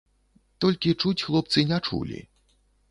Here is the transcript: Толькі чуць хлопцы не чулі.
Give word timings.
Толькі 0.65 0.95
чуць 1.03 1.25
хлопцы 1.29 1.59
не 1.75 1.81
чулі. 1.91 2.19